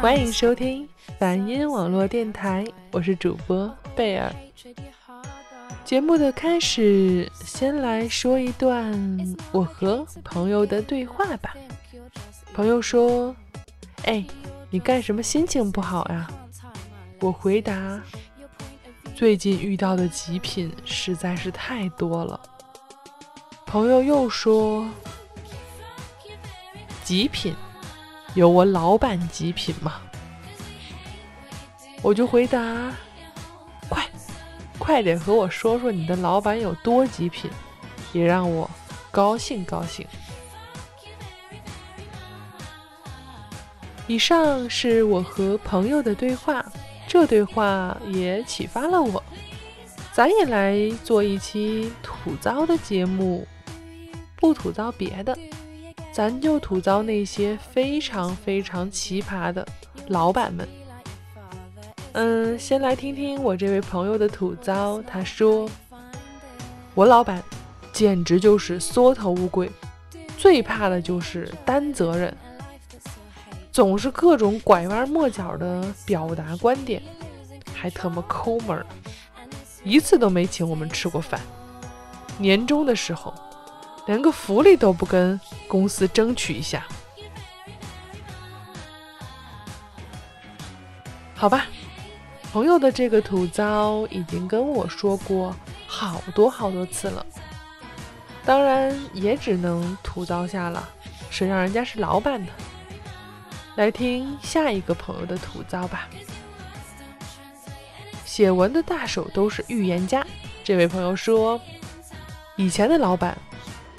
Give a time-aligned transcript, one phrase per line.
[0.00, 4.32] 欢迎收听梵音网络电台，我是主播贝尔。
[5.84, 11.56] 节目的开始，先来说一段我和朋友的对话吧。
[12.54, 13.34] 朋友说
[14.06, 14.24] ：“哎，
[14.70, 16.30] 你干什么心情不好呀？”
[17.20, 18.00] 我回答
[19.16, 22.40] ：“最近遇到的极品实在是太多了。”
[23.66, 24.88] 朋友又说
[27.02, 27.54] ：“极品，
[28.38, 30.00] 有我老板极品吗？”
[32.00, 32.92] 我就回答
[33.90, 34.06] ：“快，
[34.78, 37.50] 快点和我说说你的老板有多极品，
[38.12, 38.70] 也让我
[39.10, 40.06] 高兴高兴。”
[44.06, 46.64] 以上是我和朋友的对话，
[47.08, 49.20] 这对话也启发了我，
[50.12, 53.44] 咱也来做一期吐槽的节目。
[54.36, 55.36] 不吐槽别的，
[56.18, 59.64] 咱就吐槽那些非常非常奇葩的
[60.08, 60.68] 老板们。
[62.14, 65.00] 嗯，先来听听我这位朋友的吐槽。
[65.02, 65.70] 他说
[66.96, 67.40] ：“我老板
[67.92, 69.70] 简直就是缩头乌龟，
[70.36, 72.36] 最怕的就是担责任，
[73.70, 77.00] 总是各种拐弯抹角的表达观点，
[77.72, 78.84] 还特么抠门，
[79.84, 81.40] 一次都没请我们吃过饭。
[82.38, 83.32] 年终的时候。”
[84.08, 85.38] 连个福利都不跟
[85.68, 86.82] 公司争取一下，
[91.34, 91.66] 好吧？
[92.50, 95.54] 朋友的这个吐槽已经跟我说过
[95.86, 97.26] 好多好多次了，
[98.46, 100.88] 当然也只能吐槽下了，
[101.28, 102.50] 谁让人家是老板呢？
[103.76, 106.08] 来听下一个朋友的吐槽吧。
[108.24, 110.26] 写文的大手都是预言家，
[110.64, 111.60] 这位朋友说，
[112.56, 113.36] 以前的老板。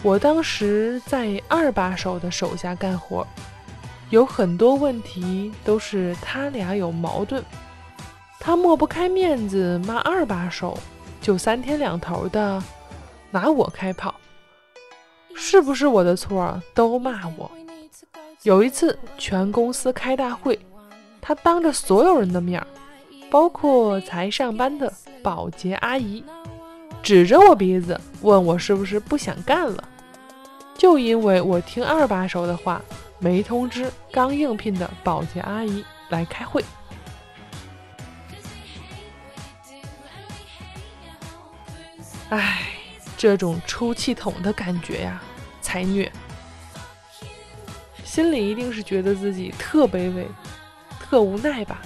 [0.02, 3.28] 我当时在二把手的手下干活，
[4.10, 7.44] 有很多问题都是他俩有矛盾，
[8.40, 10.78] 他抹不开面子骂二把手，
[11.22, 12.64] 就三天两头的
[13.30, 14.16] 拿我开炮，
[15.36, 17.52] 是不是我的错都骂我。
[18.44, 20.58] 有一次全公司开大会，
[21.20, 22.66] 他当着所有人的面，
[23.30, 26.24] 包括才上班的保洁阿姨。
[27.04, 29.89] 指着我鼻子问我是不是不想干了，
[30.80, 32.82] 就因为我听二把手的话，
[33.20, 36.64] 没通知刚应聘的保洁阿姨来开会。
[42.30, 42.62] 唉，
[43.18, 45.22] 这种出气筒的感觉呀，
[45.62, 46.10] 才虐。
[48.06, 50.26] 心里一定是觉得自己特卑微、
[50.98, 51.82] 特无奈吧。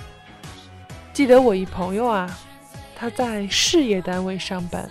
[1.12, 2.30] 记得我一朋友啊，
[2.96, 4.88] 他在事业单位上班。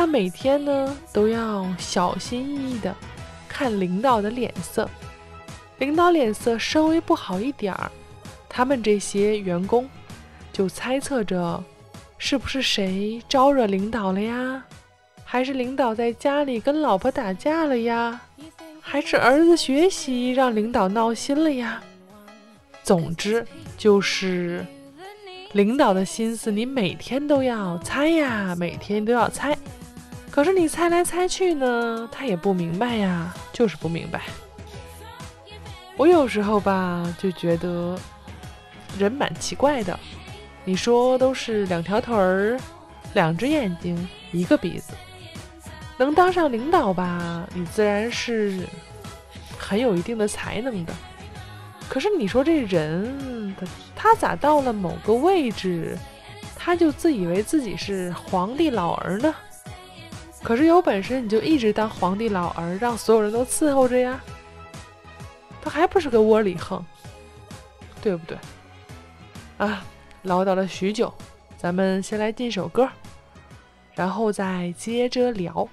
[0.00, 2.96] 他每天呢都要小心翼翼的
[3.46, 4.88] 看领导的脸色，
[5.76, 7.92] 领导脸色稍微不好一点儿，
[8.48, 9.86] 他们这些员工
[10.54, 11.62] 就猜测着
[12.16, 14.64] 是不是谁招惹领导了呀？
[15.22, 18.22] 还是领导在家里跟老婆打架了呀？
[18.80, 21.82] 还是儿子学习让领导闹心了呀？
[22.82, 23.46] 总之
[23.76, 24.64] 就是
[25.52, 29.54] 领导的心思，你每天都要猜呀，每天都要猜。
[30.40, 34.22] 可是你猜来猜去呢，他也不明白呀，就是不明白。
[35.98, 37.94] 我有时候吧，就觉得
[38.98, 40.00] 人蛮奇怪的。
[40.64, 42.58] 你说都是两条腿儿、
[43.12, 44.94] 两只眼睛、一个鼻子，
[45.98, 47.46] 能当上领导吧？
[47.52, 48.66] 你自然是
[49.58, 50.94] 很有一定的才能的。
[51.86, 55.98] 可是你说这人，他他咋到了某个位置，
[56.56, 59.34] 他就自以为自己是皇帝老儿呢？
[60.42, 64.20] 可是有本事你就一直当皇帝老儿，让所有人都伺候着呀。
[65.62, 66.84] 他还不是个窝里横，
[68.00, 68.38] 对不对？
[69.58, 69.84] 啊，
[70.22, 71.12] 唠叨了许久，
[71.58, 72.88] 咱们先来进首歌，
[73.94, 75.68] 然后再接着聊。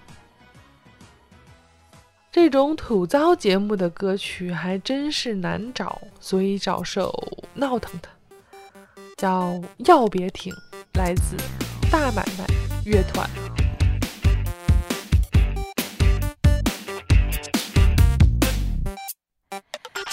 [2.29, 7.11] 这种吐槽节目的歌曲还真是难找，所以找首
[7.53, 8.09] 闹腾的，
[9.15, 10.53] 叫《要别停》，
[10.99, 11.37] 来自
[11.89, 12.45] 大买卖
[12.85, 13.27] 乐团。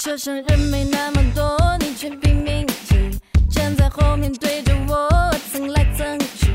[0.04, 3.18] 车上人没那么多，你却拼命挤，
[3.48, 5.08] 站在后面对着我
[5.50, 6.52] 蹭来蹭去，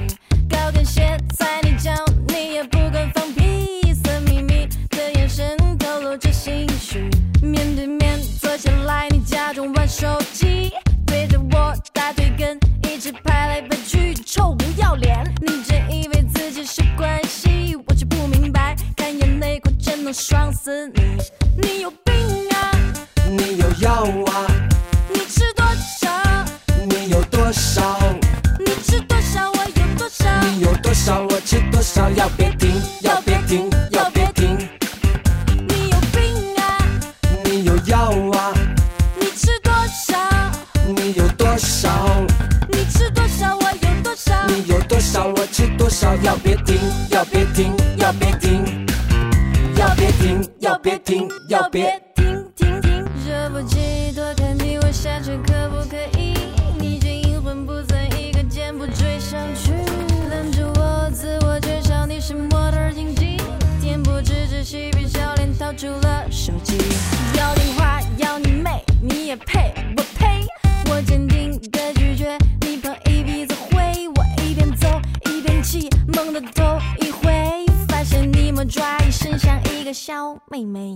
[0.47, 1.91] 高跟鞋踩你脚，
[2.27, 7.09] 你也不敢放屁，色眯眯的眼神透露着心虚。
[7.41, 10.71] 面对面坐下来，你假装玩手机，
[11.07, 15.23] 对着我大腿根一直拍来拍去，臭不要脸！
[15.41, 21.01] 你真以为自己是关系，我却不明白，看眼泪裤真能爽死你，
[21.57, 22.38] 你有病！
[23.29, 23.91] 你有药
[24.31, 24.47] 啊？
[25.13, 25.63] 你吃多
[26.01, 26.09] 少？
[26.89, 27.99] 你有多少？
[28.59, 29.51] 你吃多少？
[29.51, 30.25] 我有多少？
[30.41, 31.21] 你有多少？
[31.29, 32.09] 我吃多少？
[32.11, 34.57] 要别停，要别停，要别停！
[35.67, 36.77] 你有病啊！
[37.45, 38.51] 你有药啊？
[39.19, 39.71] 你吃多
[40.07, 40.17] 少？
[40.87, 42.25] 你有多少？
[42.69, 43.55] 你吃多少？
[43.55, 44.33] 我有多少？
[44.47, 45.27] 你有多少？
[45.27, 46.15] 我吃多少？
[46.23, 46.79] 要别停，
[47.11, 48.85] 要别停，要别停！
[49.75, 52.01] 要别停，要别停，要别
[80.59, 80.93] 妹妹，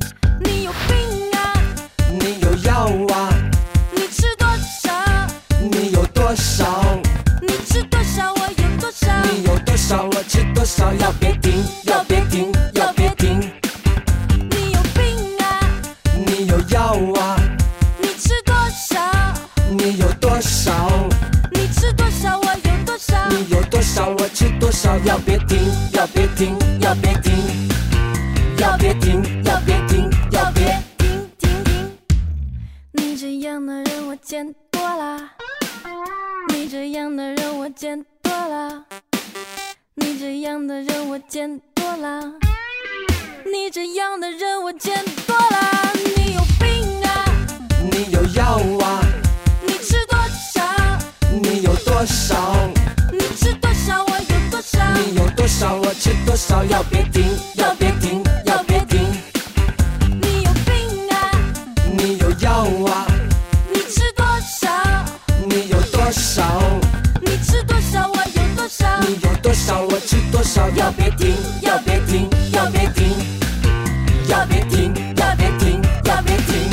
[37.75, 38.85] 见多了，
[39.95, 42.21] 你这样的人我见多了，
[43.45, 47.25] 你这样的人我见多了，你有病啊！
[47.91, 49.01] 你有药啊？
[49.65, 50.19] 你吃多
[50.53, 50.61] 少？
[51.31, 52.53] 你有多少？
[53.11, 54.03] 你吃多少？
[54.03, 54.79] 我有多少？
[54.93, 55.75] 你有多少？
[55.75, 56.63] 我吃多少？
[56.65, 57.25] 要别停，
[57.55, 57.91] 要别
[70.53, 70.69] 吃多少？
[70.75, 73.01] 要别停，要别停，要别停！
[74.29, 76.69] 要别停，要别停，要别停！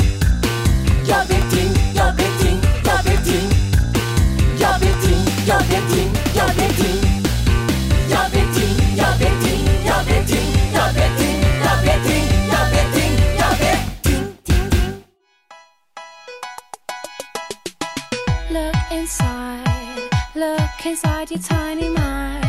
[1.07, 3.49] 要别停，要别停，要别停！
[4.59, 5.17] 要别停，
[5.47, 6.85] 要别停，要别停！
[8.07, 8.59] 要别停，
[8.97, 9.49] 要别停，
[9.83, 10.37] 要别停，
[10.75, 11.25] 要别停，
[11.57, 12.13] 要别停，
[12.51, 13.01] 要别停，
[13.39, 13.65] 要别
[14.03, 14.53] 停停停
[18.51, 20.05] ！Look inside,
[20.35, 22.40] look inside your tiny mind,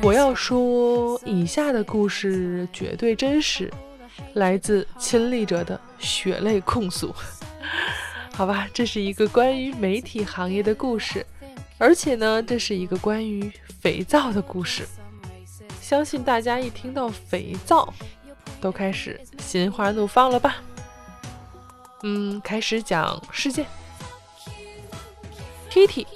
[0.00, 3.68] 我要说，以下的故事绝对真实，
[4.34, 7.12] 来自亲历者的血泪控诉。
[8.32, 11.26] 好吧，这是一个关于媒体行业的故事，
[11.78, 14.86] 而且呢，这是一个关于肥皂的故事。
[15.80, 17.92] 相信大家一听到肥皂，
[18.60, 20.56] 都开始心花怒放了吧？
[22.04, 23.66] 嗯，开始讲事件。
[25.70, 26.06] Kitty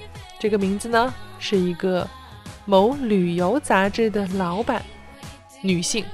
[0.47, 2.09] 这个名字呢，是一个
[2.67, 4.81] 某旅游杂志的老板，
[5.61, 6.05] 女性。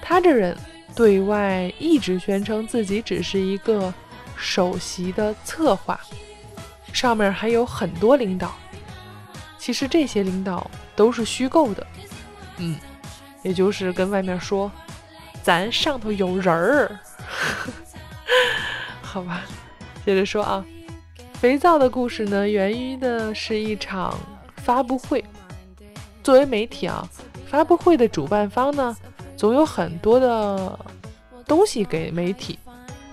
[0.00, 0.56] 她这人
[0.94, 3.92] 对外一直宣称自己只是一个
[4.36, 5.98] 首席的策划，
[6.92, 8.54] 上面还有很多领导。
[9.58, 11.84] 其实这些领导都是虚构的，
[12.58, 12.78] 嗯，
[13.42, 14.70] 也就是跟外面说，
[15.42, 17.00] 咱上头有人儿。
[19.02, 19.42] 好吧，
[20.06, 20.64] 接着说啊，
[21.40, 24.14] 肥皂的故事呢，源于的是一场
[24.56, 25.24] 发布会。
[26.22, 27.08] 作为媒体啊，
[27.46, 28.94] 发布会的主办方呢，
[29.38, 30.78] 总有很多的
[31.46, 32.58] 东西给媒体，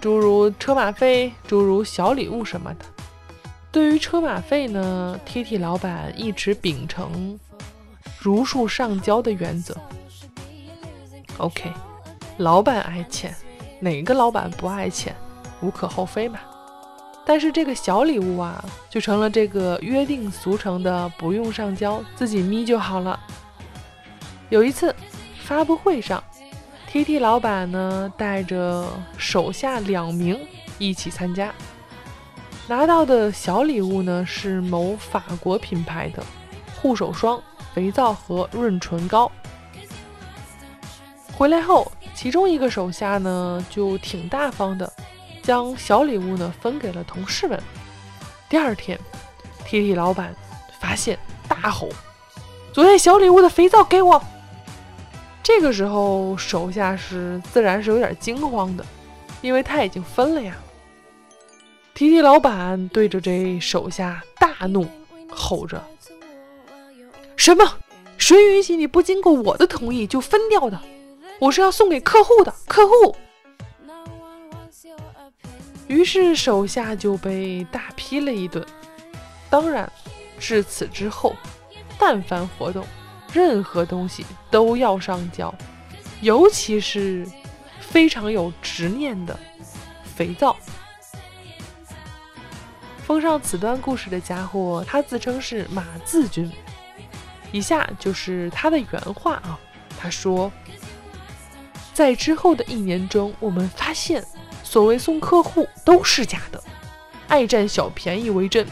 [0.01, 2.85] 诸如车马费，诸如小礼物什么的。
[3.71, 7.39] 对于车马费呢，T T 老板一直秉承
[8.19, 9.73] 如数上交的原则。
[11.37, 11.71] OK，
[12.35, 13.33] 老板爱钱，
[13.79, 15.15] 哪个老板不爱钱？
[15.61, 16.37] 无可厚非嘛。
[17.29, 23.19] 但是这个小礼物啊，就成了这个约定俗成的不用上交，自己眯就好了。
[24.47, 24.95] 有一次，
[25.43, 26.23] 发布会上
[26.89, 30.39] ，T T 老板呢带着手下两名
[30.79, 31.53] 一起参加，
[32.65, 36.23] 拿到的小礼物呢是某法国品牌的
[36.81, 37.43] 护手霜、
[37.73, 39.29] 肥皂和润唇膏。
[41.33, 44.91] 回来后，其中一个手下呢就挺大方的，
[45.47, 47.57] 将小礼物呢分给了同事们。
[48.49, 48.99] 第二天
[49.65, 50.35] ，T T 老板
[50.77, 51.87] 发现，大吼
[52.73, 54.21] ：“昨天小礼物的肥皂给我！”
[55.41, 58.85] 这个时候，手下是自然是有点惊慌的，
[59.41, 60.53] 因为他已经分了呀。
[61.93, 64.85] T T 老板对着这手下大怒，
[65.29, 65.81] 吼着
[67.37, 67.65] ：“什么？
[68.17, 70.77] 谁允许你不经过我的同意就分掉的？
[71.39, 73.15] 我是要送给客户的，客户！”
[75.87, 78.65] 于是手下就被大批了一顿。
[79.49, 79.89] 当然，
[80.37, 81.33] 至此之后，
[81.97, 82.85] 但凡活动，
[83.31, 85.53] 任何东西都要上交，
[86.21, 87.25] 尤其是
[87.79, 89.39] 非常有执念的
[90.03, 90.55] 肥皂。
[93.05, 96.51] 封上此段故事的家伙，他自称是马字军。
[97.53, 99.57] 以下就是他的原话啊，
[99.97, 100.51] 他说
[101.95, 104.21] ：“在之后的一年中，我们发现。”
[104.67, 106.61] 所谓送客户都是假的，
[107.29, 108.67] 爱占小便宜为真。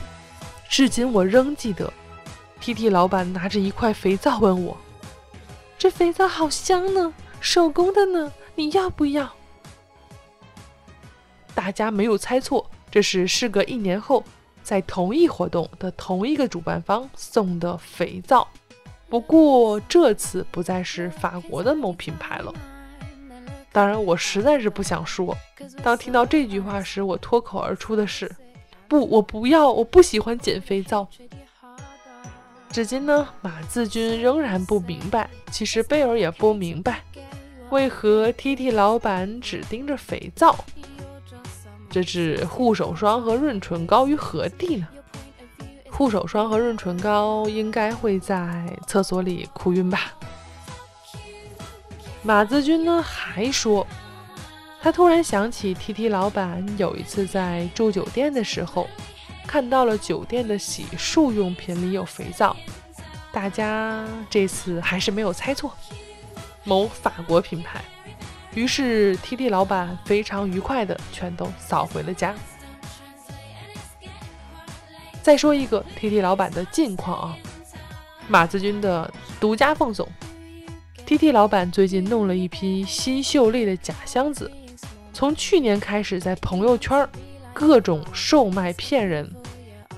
[0.67, 1.91] 至今我仍记得
[2.59, 4.77] ，T T 老板拿着一块肥皂问我
[5.79, 9.33] ：“这肥皂好香呢，手工的呢，你要不要？”
[11.55, 14.21] 大家没有猜错，这是事隔一年后，
[14.61, 18.45] 在同一活动的同一个主办方送的肥皂，
[19.07, 22.53] 不过这次不再是法国的某品牌了。
[23.75, 25.35] 当然，我实在是不想说。
[25.83, 28.33] 当听到这句话时，我脱口而出的是
[28.87, 31.05] ：“不，我不要，我不喜欢捡肥皂。”
[32.71, 37.03] 至今呢，马自军仍然不明白，其实贝尔也不明白，
[37.69, 40.55] 为何 T T 老板只盯着肥皂，
[41.89, 44.87] 这置护手霜和润唇膏于何地呢？
[45.91, 50.13] 护手霜和润唇膏应该会在厕所里哭晕吧。
[52.25, 53.85] 马子君呢还说，
[54.81, 58.87] 他突然想起 T T 老板有一次在住酒店的时候，
[59.45, 62.57] 看到了酒店的洗漱用品里有肥皂。
[63.31, 65.71] 大家这次还是没有猜错，
[66.63, 67.79] 某法国品牌。
[68.55, 72.33] 于是 T T 老板非常愉快的全都扫回了家。
[75.21, 77.37] 再说一个 T T 老板的近况啊，
[78.27, 80.09] 马子君的独家奉送。
[81.05, 84.51] T T 老板最近弄了一批新秀丽的假箱子，
[85.13, 87.07] 从去年开始在朋友圈
[87.53, 89.31] 各种售卖骗人，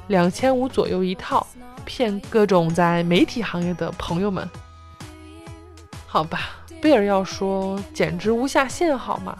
[0.07, 1.47] 两千五左右一套，
[1.85, 4.47] 骗各种在媒体行业的朋友们。
[6.05, 9.37] 好吧，贝尔要说简直无下限，好吗？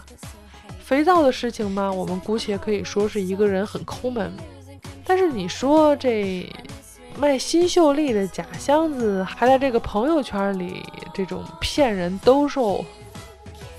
[0.82, 4.32] 肥皂的事情嘛，我们姑且可以说是一个人很抠门，
[5.04, 6.50] 但是你说这……
[7.18, 12.84] 卖新秀丽的假箱子，还在这个朋友圈里这种骗人兜售，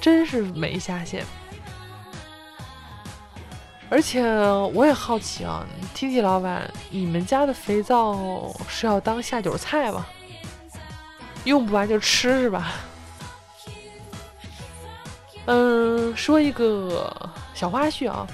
[0.01, 1.25] 真是没下限。
[3.89, 4.21] 而且
[4.73, 5.65] 我也好奇啊
[5.95, 10.05] ，T T 老板，你们家的肥皂是要当下酒菜吗？
[11.45, 12.73] 用不完就吃是吧？
[15.45, 17.11] 嗯，说一个
[17.53, 18.27] 小花絮啊。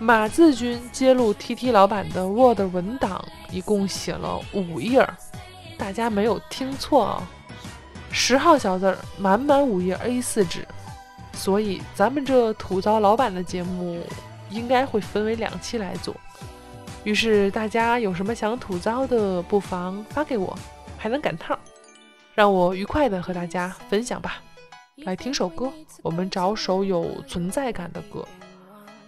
[0.00, 5.04] 马字军揭露 T T 老板的 Word 文档一共写了五页，
[5.76, 7.28] 大家没有听错啊，
[8.12, 10.66] 十号小字儿，满满五页 A 四纸。
[11.32, 14.00] 所以咱们这吐槽老板的节目
[14.50, 16.14] 应该会分为两期来做。
[17.02, 20.56] 于是大家有什么想吐槽的，不妨发给我，
[20.96, 21.58] 还能赶趟，
[22.34, 24.42] 让我愉快的和大家分享吧。
[24.98, 28.26] 来听首歌，我们找首有存在感的歌。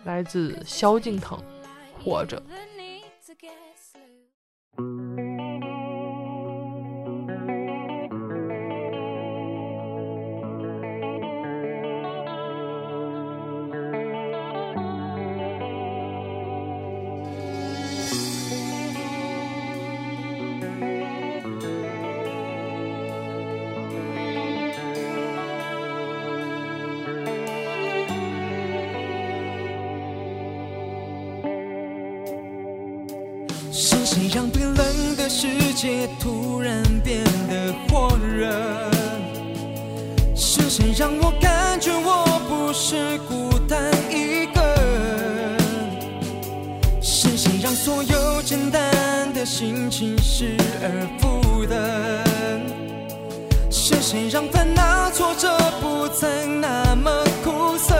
[0.05, 1.39] 来自萧敬腾，
[2.03, 2.43] 《活着》。
[40.61, 44.61] 是谁让我感觉我不是孤单一个？
[47.01, 52.23] 是谁让所有简单的心情失而复得？
[53.71, 54.29] 是谁？
[54.29, 55.49] 让烦恼挫折
[55.81, 57.11] 不曾那么
[57.43, 57.97] 苦涩？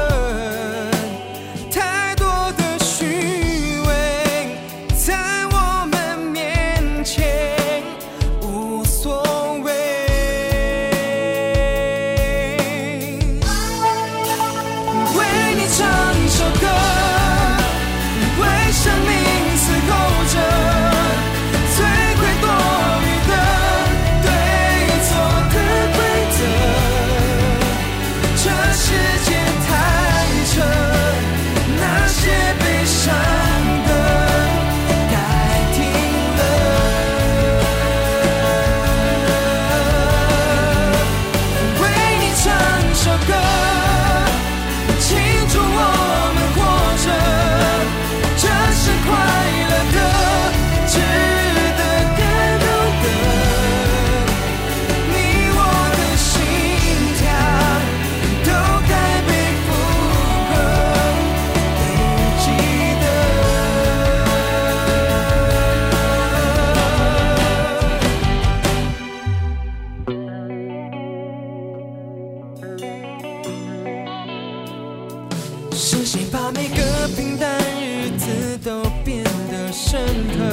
[79.91, 79.99] 深
[80.39, 80.45] 刻？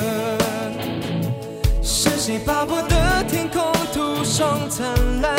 [1.83, 4.87] 是谁把我的天空涂上灿
[5.21, 5.36] 烂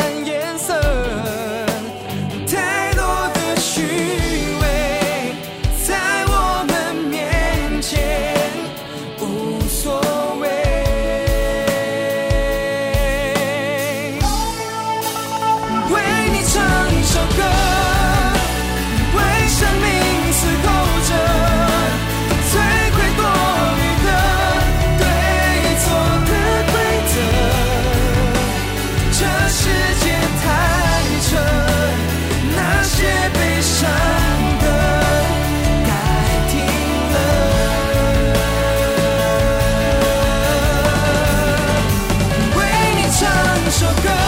[43.79, 44.18] 首歌，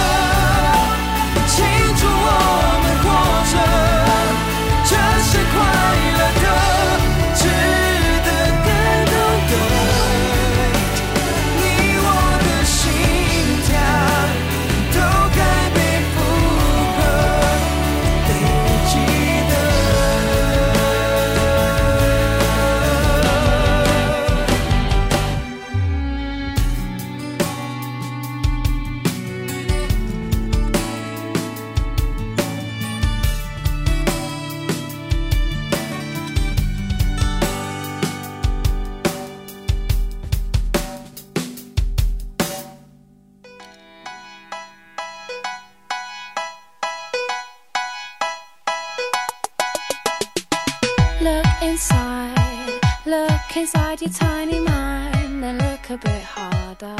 [51.61, 56.97] inside, look inside your tiny mind, and look a bit harder,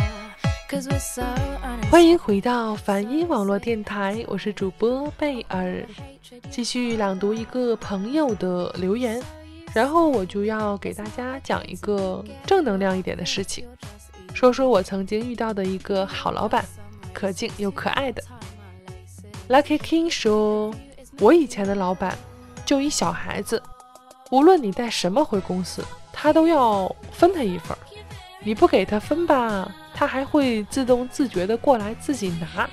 [1.90, 5.84] 欢迎回到梵音网络电台，我是主播贝尔，
[6.50, 9.22] 继续朗读一个朋友的留言，
[9.74, 13.66] 然后我就要给大家讲一个正能量一点的事情，
[14.34, 16.64] 说说我曾经遇到的一个好老板，
[17.12, 18.24] 可敬又可爱的。
[19.50, 20.74] Lucky King 说，
[21.20, 22.16] 我以前的老板
[22.64, 23.62] 就一小孩子，
[24.32, 27.80] 无论你带什么回公司，他都要分他一份儿，
[28.40, 32.70] 你不给他分吧，他还会自动自觉的过来自己拿，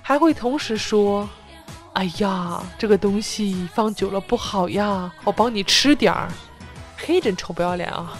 [0.00, 1.28] 还会同时说
[1.92, 6.32] ：“哎呀，这个东西放久了不好呀，我帮你吃点儿。”
[6.96, 8.18] 嘿，真臭不要脸啊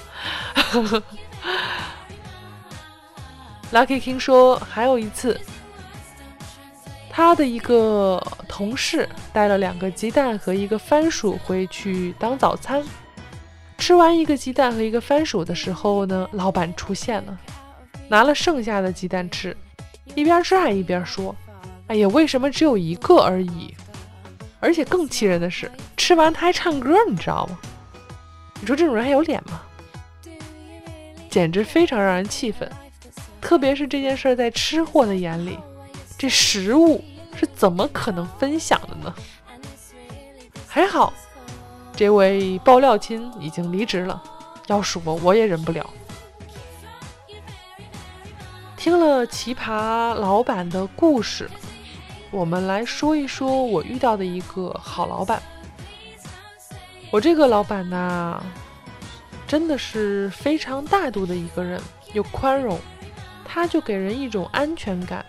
[3.73, 5.41] ！Lucky King 说，还有一次，
[7.09, 8.23] 他的一个
[8.57, 12.83] 同事带了两个鸡蛋和一个番薯回去当早餐。
[13.77, 17.39] 吃完一个鸡蛋和一个番薯的时候呢，老板出现了，
[18.09, 19.55] 拿了剩下的鸡蛋吃，
[20.15, 21.37] 一边吃还一边说
[21.89, 23.75] ：“哎呀，为什么只有一个而已？”
[24.59, 27.59] 而且更气人的是，吃完他还唱歌，你知道吗？
[28.59, 29.61] 你说这种人还有脸吗？
[31.29, 32.67] 简直非常让人气愤。
[33.39, 35.59] 特别是这件事在吃货的眼里，
[36.17, 37.05] 这食物
[37.37, 39.15] 是怎么可能分享的呢？
[40.67, 41.13] 还好，
[41.95, 44.23] 这位爆料亲已经离职了，
[44.69, 45.89] 要是我我也忍不了。
[48.77, 51.51] 听了奇葩老板的故事，
[52.31, 55.43] 我们来说一说我遇到的一个好老板。
[57.11, 58.41] 我这个老板呐，
[59.45, 61.81] 真的是非常大度的一个人，
[62.13, 62.79] 又宽容，
[63.45, 65.26] 他就给人一种安全感，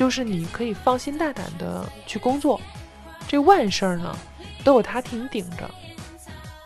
[0.00, 2.58] 就是你可以放心大胆的去工作，
[3.28, 4.16] 这万事儿呢
[4.64, 5.70] 都有他替你顶着。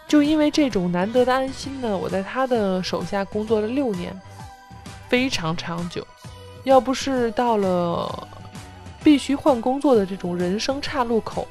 [0.06, 4.16] 就因为这种难得的安心呢，我在他的手下工作了六年，
[5.08, 6.06] 非常长久。
[6.62, 8.28] 要不是到了
[9.02, 11.48] 必须换工作的这种人生岔路口，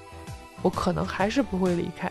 [0.61, 2.09] 我可能还是不会离开。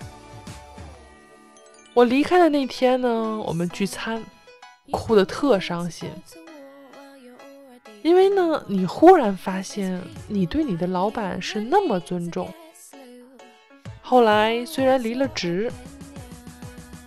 [1.95, 3.09] 我离开的那天呢，
[3.47, 4.23] 我们聚餐，
[4.91, 6.11] 哭得特伤心，
[8.03, 12.53] 因为呢，你忽然发现你对你的老板是那么尊重。
[14.01, 15.71] 后来虽然离了职，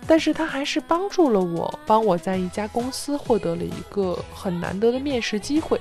[0.06, 5.80] 但是他还是帮助了我，帮我在一家公司获得了一个很难得的面试机会。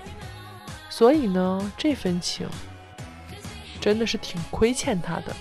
[0.90, 2.48] 所以呢，这份情
[3.80, 5.36] 真的是挺亏欠他的。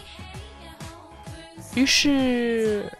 [1.75, 2.91] 于是，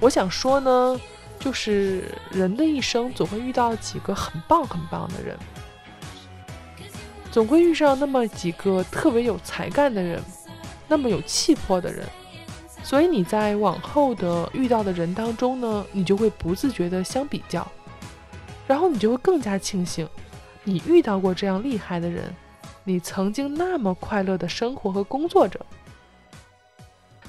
[0.00, 1.00] 我想说呢，
[1.38, 5.36] 就是人的一生总会遇到几个很棒很棒的人，
[7.30, 10.22] 总会遇上那么几个特别有才干的人，
[10.88, 12.04] 那么有气魄的人。
[12.82, 17.66] 所以你在往后的遇到的人当中呢，你就会不自觉的相比较，
[18.66, 20.08] 然后你就会更加庆幸，
[20.64, 22.34] 你遇到过这样厉害的人，
[22.84, 25.60] 你曾经那么快乐的生活和工作着。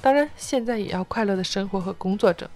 [0.01, 2.49] 当然，现在也要快乐的生活和工作着。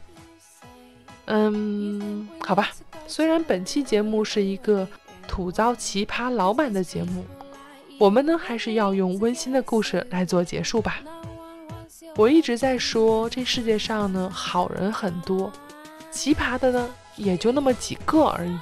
[1.25, 2.69] 嗯，好吧。
[3.07, 4.87] 虽然本期节目是一个
[5.27, 7.25] 吐槽奇葩老板的节目，
[7.99, 10.99] 我们呢还是要用温馨的故事来做结束吧。
[12.15, 15.51] 我一直在说，这世界上呢好人很多，
[16.11, 18.57] 奇葩的呢也就那么几个而已。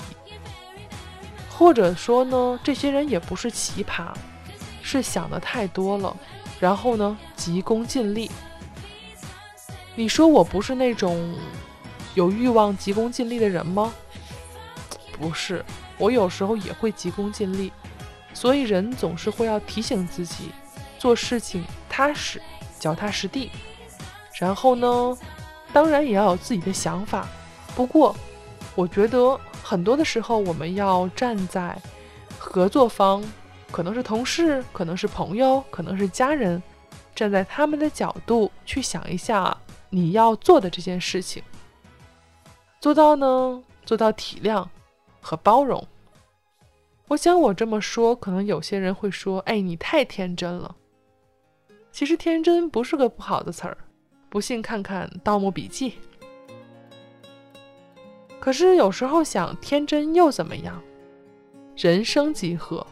[1.49, 4.07] 或者说呢，这些人也不是奇葩，
[4.81, 6.15] 是想的太多了，
[6.59, 8.31] 然后呢急功近利。
[9.95, 11.35] 你说我不是那种
[12.13, 13.93] 有欲望急功近利的人吗？
[15.19, 15.63] 不是，
[15.97, 17.71] 我有时候也会急功近利，
[18.33, 20.51] 所以人总是会要提醒自己，
[20.97, 22.41] 做事情踏实、
[22.79, 23.51] 脚踏实地。
[24.39, 25.17] 然后呢，
[25.71, 27.27] 当然也要有自己的想法。
[27.75, 28.15] 不过，
[28.75, 31.77] 我觉得很多的时候，我们要站在
[32.37, 33.23] 合作方，
[33.71, 36.61] 可能是同事，可能是朋友，可能是家人，
[37.15, 39.55] 站在他们的角度去想一下。
[39.93, 41.43] 你要做的这件事情，
[42.81, 43.63] 做到呢？
[43.85, 44.67] 做到体谅
[45.21, 45.87] 和包容。
[47.09, 50.75] 我想我这么说，可能有些人会说：“哎，你太天真了。”
[51.93, 53.77] 其实天真不是个不好的词儿，
[54.29, 55.91] 不信看看《盗墓笔记》。
[58.39, 60.81] 可是有时候想，天真又怎么样？
[61.75, 62.87] 人生几何，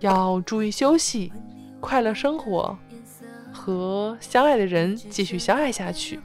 [0.00, 1.32] 要注意休息，
[1.80, 2.76] 快乐生活。
[3.52, 6.18] 和相爱的人继续相爱下去。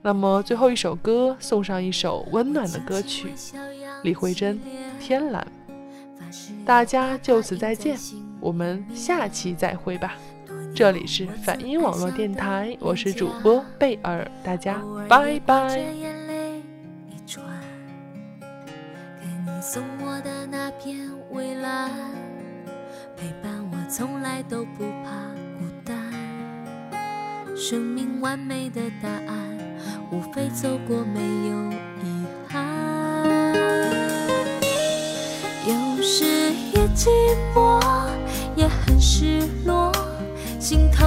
[0.00, 3.32] 那么最后一首歌，送上一首温暖的歌曲，
[4.02, 4.56] 李慧珍
[5.00, 5.46] 《天蓝》。
[6.64, 7.96] 大家就此再见，
[8.40, 10.14] 我们下期再会吧。
[10.74, 15.82] 这里是反音网络电台，我是主播贝尔，大家拜拜。
[23.16, 25.10] 陪伴我从来都不怕
[25.58, 25.96] 孤单
[27.56, 29.57] 生命完美的答案，
[30.10, 33.54] 无非走过没有遗憾。
[35.66, 36.24] 有时
[36.72, 37.10] 也寂
[37.54, 37.80] 寞，
[38.56, 39.92] 也很失落，
[40.58, 41.04] 心头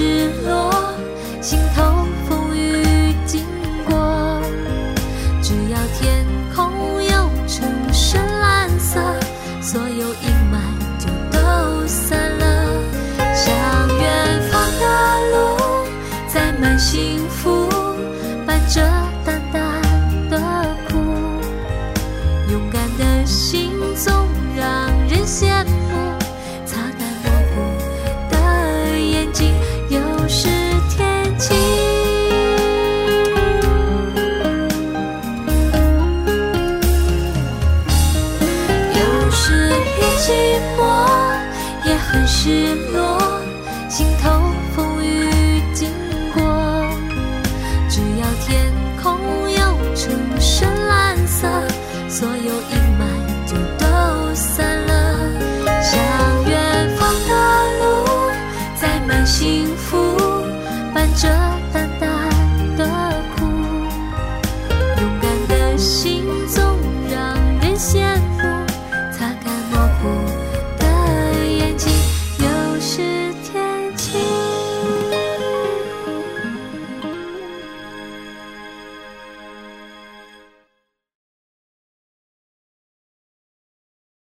[0.00, 0.72] 失落，
[1.42, 1.82] 心头
[2.26, 3.44] 风雨经
[3.84, 4.40] 过。
[5.42, 6.24] 只要天
[6.56, 7.10] 空有
[7.46, 8.98] 成深蓝色，
[9.60, 10.56] 所有阴霾
[10.98, 12.44] 就都散了。
[13.34, 13.44] 向
[13.98, 14.84] 远方的
[15.32, 15.36] 路，
[16.32, 17.39] 载满幸福。
[42.32, 43.19] 失落，